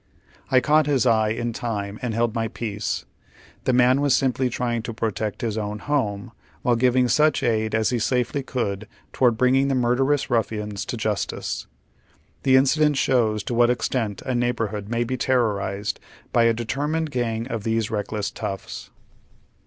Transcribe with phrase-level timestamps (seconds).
[0.49, 3.05] I caught his eye in time and held my peace.
[3.65, 6.31] The man was simply trying to protect liis own home,
[6.63, 11.67] while giving such aid as he safely could toward bi'inging the murderous ruffians to justice.
[12.41, 15.99] The incident shows to what extent a neighborhood may be terrorized
[16.33, 18.89] by a determined gang of these reckless toughs.